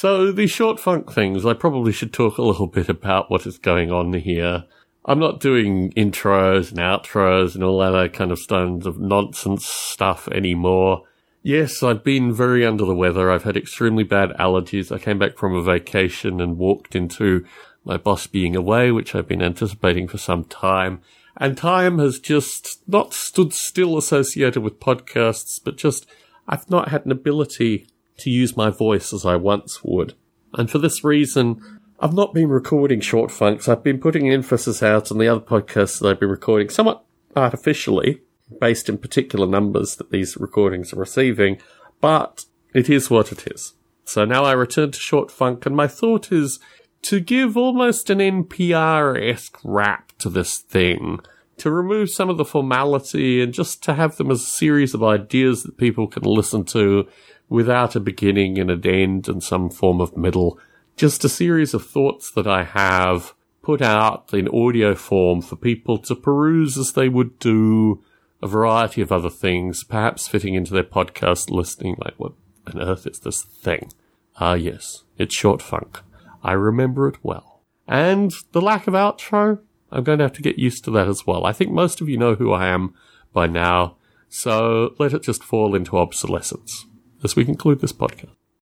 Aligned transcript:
So 0.00 0.32
the 0.32 0.46
short 0.46 0.80
funk 0.80 1.12
things, 1.12 1.44
I 1.44 1.52
probably 1.52 1.92
should 1.92 2.10
talk 2.10 2.38
a 2.38 2.42
little 2.42 2.66
bit 2.66 2.88
about 2.88 3.30
what 3.30 3.44
is 3.44 3.58
going 3.58 3.92
on 3.92 4.14
here. 4.14 4.64
I'm 5.04 5.18
not 5.18 5.40
doing 5.40 5.92
intros 5.92 6.70
and 6.70 6.78
outros 6.78 7.54
and 7.54 7.62
all 7.62 7.80
that 7.80 7.94
uh, 7.94 8.08
kind 8.08 8.32
of 8.32 8.40
tons 8.48 8.86
of 8.86 8.98
nonsense 8.98 9.66
stuff 9.66 10.26
anymore. 10.28 11.02
Yes, 11.42 11.82
I've 11.82 12.02
been 12.02 12.32
very 12.32 12.64
under 12.64 12.86
the 12.86 12.94
weather. 12.94 13.30
I've 13.30 13.42
had 13.42 13.58
extremely 13.58 14.02
bad 14.02 14.30
allergies. 14.38 14.90
I 14.90 14.96
came 14.96 15.18
back 15.18 15.36
from 15.36 15.54
a 15.54 15.62
vacation 15.62 16.40
and 16.40 16.56
walked 16.56 16.96
into 16.96 17.44
my 17.84 17.98
boss 17.98 18.26
being 18.26 18.56
away, 18.56 18.90
which 18.90 19.14
I've 19.14 19.28
been 19.28 19.42
anticipating 19.42 20.08
for 20.08 20.16
some 20.16 20.44
time. 20.44 21.02
And 21.36 21.58
time 21.58 21.98
has 21.98 22.18
just 22.18 22.80
not 22.88 23.12
stood 23.12 23.52
still 23.52 23.98
associated 23.98 24.62
with 24.62 24.80
podcasts, 24.80 25.60
but 25.62 25.76
just 25.76 26.06
I've 26.48 26.70
not 26.70 26.88
had 26.88 27.04
an 27.04 27.12
ability 27.12 27.86
to 28.18 28.30
use 28.30 28.56
my 28.56 28.70
voice 28.70 29.12
as 29.12 29.24
I 29.24 29.36
once 29.36 29.82
would. 29.82 30.14
And 30.54 30.70
for 30.70 30.78
this 30.78 31.04
reason, 31.04 31.80
I've 31.98 32.14
not 32.14 32.34
been 32.34 32.48
recording 32.48 33.00
short 33.00 33.30
funks. 33.30 33.68
I've 33.68 33.84
been 33.84 34.00
putting 34.00 34.30
emphasis 34.30 34.82
out 34.82 35.12
on 35.12 35.18
the 35.18 35.28
other 35.28 35.40
podcasts 35.40 36.00
that 36.00 36.08
I've 36.08 36.20
been 36.20 36.30
recording 36.30 36.68
somewhat 36.68 37.04
artificially 37.36 38.22
based 38.60 38.88
in 38.88 38.98
particular 38.98 39.46
numbers 39.46 39.96
that 39.96 40.10
these 40.10 40.36
recordings 40.36 40.92
are 40.92 40.98
receiving, 40.98 41.58
but 42.00 42.46
it 42.74 42.88
is 42.88 43.10
what 43.10 43.32
it 43.32 43.46
is. 43.46 43.74
So 44.04 44.24
now 44.24 44.44
I 44.44 44.52
return 44.52 44.90
to 44.90 44.98
short 44.98 45.30
funk 45.30 45.66
and 45.66 45.76
my 45.76 45.86
thought 45.86 46.32
is 46.32 46.58
to 47.02 47.20
give 47.20 47.56
almost 47.56 48.10
an 48.10 48.18
NPR-esque 48.18 49.58
wrap 49.62 50.12
to 50.18 50.28
this 50.28 50.58
thing, 50.58 51.20
to 51.60 51.70
remove 51.70 52.10
some 52.10 52.28
of 52.28 52.36
the 52.36 52.44
formality 52.44 53.40
and 53.40 53.54
just 53.54 53.82
to 53.84 53.94
have 53.94 54.16
them 54.16 54.30
as 54.30 54.42
a 54.42 54.46
series 54.46 54.94
of 54.94 55.02
ideas 55.02 55.62
that 55.62 55.76
people 55.76 56.06
can 56.06 56.22
listen 56.22 56.64
to 56.64 57.08
without 57.48 57.96
a 57.96 58.00
beginning 58.00 58.58
and 58.58 58.70
an 58.70 58.86
end 58.86 59.28
and 59.28 59.42
some 59.42 59.70
form 59.70 60.00
of 60.00 60.16
middle. 60.16 60.58
Just 60.96 61.24
a 61.24 61.28
series 61.28 61.74
of 61.74 61.86
thoughts 61.86 62.30
that 62.32 62.46
I 62.46 62.64
have 62.64 63.34
put 63.62 63.82
out 63.82 64.32
in 64.32 64.48
audio 64.48 64.94
form 64.94 65.42
for 65.42 65.56
people 65.56 65.98
to 65.98 66.14
peruse 66.14 66.78
as 66.78 66.92
they 66.92 67.08
would 67.08 67.38
do 67.38 68.02
a 68.42 68.46
variety 68.46 69.02
of 69.02 69.12
other 69.12 69.30
things, 69.30 69.84
perhaps 69.84 70.28
fitting 70.28 70.54
into 70.54 70.72
their 70.72 70.82
podcast 70.82 71.50
listening, 71.50 71.96
like 71.98 72.14
what 72.16 72.32
on 72.66 72.80
earth 72.80 73.06
is 73.06 73.18
this 73.20 73.42
thing? 73.42 73.92
Ah, 74.36 74.54
yes, 74.54 75.04
it's 75.18 75.34
short 75.34 75.60
funk. 75.60 76.00
I 76.42 76.52
remember 76.52 77.08
it 77.08 77.18
well. 77.22 77.60
And 77.86 78.32
the 78.52 78.62
lack 78.62 78.86
of 78.86 78.94
outro, 78.94 79.58
I'm 79.92 80.04
going 80.04 80.18
to 80.18 80.24
have 80.24 80.32
to 80.34 80.42
get 80.42 80.58
used 80.58 80.84
to 80.84 80.90
that 80.92 81.08
as 81.08 81.26
well. 81.26 81.44
I 81.44 81.52
think 81.52 81.70
most 81.70 82.00
of 82.00 82.08
you 82.08 82.16
know 82.16 82.34
who 82.34 82.52
I 82.52 82.68
am 82.68 82.94
by 83.32 83.46
now, 83.46 83.96
so 84.28 84.94
let 84.98 85.12
it 85.12 85.22
just 85.22 85.42
fall 85.42 85.74
into 85.74 85.98
obsolescence 85.98 86.86
as 87.22 87.36
we 87.36 87.44
conclude 87.44 87.80
this 87.80 87.92
podcast. 87.92 88.39